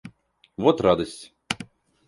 [0.57, 1.31] Вот радость!